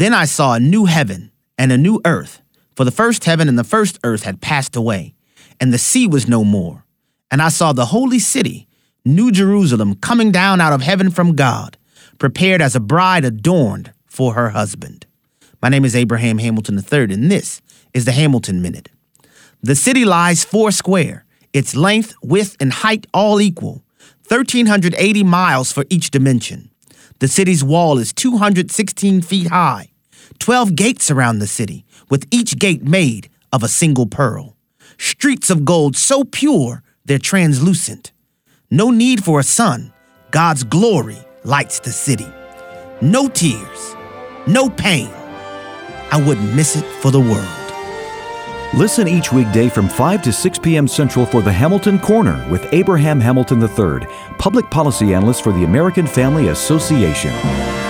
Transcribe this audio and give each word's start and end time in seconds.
Then 0.00 0.14
I 0.14 0.24
saw 0.24 0.54
a 0.54 0.60
new 0.60 0.86
heaven 0.86 1.30
and 1.58 1.70
a 1.70 1.76
new 1.76 2.00
earth, 2.06 2.40
for 2.74 2.86
the 2.86 2.90
first 2.90 3.26
heaven 3.26 3.50
and 3.50 3.58
the 3.58 3.62
first 3.62 3.98
earth 4.02 4.22
had 4.22 4.40
passed 4.40 4.74
away, 4.74 5.14
and 5.60 5.74
the 5.74 5.76
sea 5.76 6.06
was 6.06 6.26
no 6.26 6.42
more. 6.42 6.86
And 7.30 7.42
I 7.42 7.50
saw 7.50 7.74
the 7.74 7.84
holy 7.84 8.18
city, 8.18 8.66
New 9.04 9.30
Jerusalem, 9.30 9.94
coming 9.96 10.32
down 10.32 10.58
out 10.58 10.72
of 10.72 10.80
heaven 10.80 11.10
from 11.10 11.36
God, 11.36 11.76
prepared 12.16 12.62
as 12.62 12.74
a 12.74 12.80
bride 12.80 13.26
adorned 13.26 13.92
for 14.06 14.32
her 14.32 14.48
husband. 14.48 15.04
My 15.60 15.68
name 15.68 15.84
is 15.84 15.94
Abraham 15.94 16.38
Hamilton 16.38 16.78
III, 16.78 17.12
and 17.12 17.30
this 17.30 17.60
is 17.92 18.06
the 18.06 18.12
Hamilton 18.12 18.62
Minute. 18.62 18.88
The 19.60 19.74
city 19.74 20.06
lies 20.06 20.46
four 20.46 20.70
square, 20.70 21.26
its 21.52 21.76
length, 21.76 22.14
width, 22.22 22.56
and 22.58 22.72
height 22.72 23.06
all 23.12 23.38
equal, 23.38 23.84
1,380 24.26 25.24
miles 25.24 25.72
for 25.72 25.84
each 25.90 26.10
dimension. 26.10 26.70
The 27.18 27.28
city's 27.28 27.62
wall 27.62 27.98
is 27.98 28.14
216 28.14 29.20
feet 29.20 29.48
high, 29.48 29.89
12 30.38 30.74
gates 30.76 31.10
around 31.10 31.38
the 31.38 31.46
city, 31.46 31.84
with 32.08 32.26
each 32.30 32.58
gate 32.58 32.82
made 32.82 33.28
of 33.52 33.62
a 33.62 33.68
single 33.68 34.06
pearl. 34.06 34.56
Streets 34.98 35.50
of 35.50 35.64
gold 35.64 35.96
so 35.96 36.24
pure 36.24 36.82
they're 37.04 37.18
translucent. 37.18 38.12
No 38.70 38.90
need 38.90 39.24
for 39.24 39.40
a 39.40 39.44
sun, 39.44 39.92
God's 40.30 40.62
glory 40.62 41.18
lights 41.44 41.80
the 41.80 41.90
city. 41.90 42.28
No 43.00 43.28
tears, 43.28 43.96
no 44.46 44.70
pain. 44.70 45.10
I 46.12 46.22
wouldn't 46.26 46.54
miss 46.54 46.76
it 46.76 46.84
for 46.84 47.10
the 47.10 47.20
world. 47.20 47.48
Listen 48.74 49.08
each 49.08 49.32
weekday 49.32 49.68
from 49.68 49.88
5 49.88 50.22
to 50.22 50.32
6 50.32 50.58
p.m. 50.60 50.86
Central 50.86 51.26
for 51.26 51.42
the 51.42 51.52
Hamilton 51.52 51.98
Corner 51.98 52.46
with 52.48 52.72
Abraham 52.72 53.18
Hamilton 53.18 53.60
III, 53.60 54.06
public 54.38 54.70
policy 54.70 55.12
analyst 55.12 55.42
for 55.42 55.52
the 55.52 55.64
American 55.64 56.06
Family 56.06 56.48
Association. 56.48 57.89